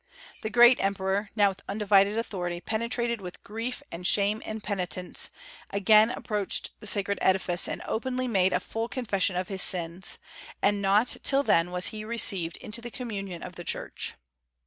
The 0.41 0.49
great 0.49 0.79
emperor, 0.83 1.29
now 1.35 1.49
with 1.49 1.61
undivided 1.69 2.17
authority, 2.17 2.59
penetrated 2.59 3.21
with 3.21 3.43
grief 3.43 3.83
and 3.91 4.07
shame 4.07 4.41
and 4.47 4.63
penitence, 4.63 5.29
again 5.69 6.09
approached 6.09 6.71
the 6.79 6.87
sacred 6.87 7.19
edifice, 7.21 7.67
and 7.67 7.83
openly 7.85 8.27
made 8.27 8.51
a 8.51 8.59
full 8.59 8.89
confession 8.89 9.35
of 9.35 9.47
his 9.47 9.61
sins; 9.61 10.17
and 10.59 10.81
not 10.81 11.17
till 11.21 11.43
then 11.43 11.69
was 11.69 11.89
he 11.89 12.03
received 12.03 12.57
into 12.57 12.81
the 12.81 12.89
communion 12.89 13.43
of 13.43 13.57
the 13.57 13.63
Church. 13.63 14.15